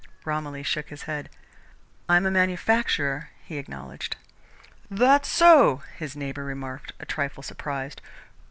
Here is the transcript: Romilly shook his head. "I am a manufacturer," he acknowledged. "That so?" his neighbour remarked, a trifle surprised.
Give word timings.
Romilly 0.25 0.63
shook 0.63 0.89
his 0.89 1.03
head. 1.03 1.29
"I 2.09 2.17
am 2.17 2.25
a 2.25 2.31
manufacturer," 2.31 3.29
he 3.45 3.57
acknowledged. 3.59 4.15
"That 4.89 5.27
so?" 5.27 5.83
his 5.95 6.15
neighbour 6.15 6.43
remarked, 6.43 6.93
a 6.99 7.05
trifle 7.05 7.43
surprised. 7.43 8.01